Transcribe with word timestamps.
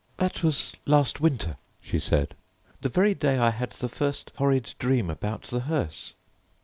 "That 0.17 0.41
was 0.41 0.73
last 0.87 1.21
winter," 1.21 1.57
she 1.79 1.99
said, 1.99 2.33
"the 2.81 2.89
very 2.89 3.13
day 3.13 3.37
I 3.37 3.51
had 3.51 3.73
the 3.73 3.87
first 3.87 4.31
horrid 4.37 4.73
dream 4.79 5.11
about 5.11 5.43
the 5.43 5.59
hearse." 5.59 6.13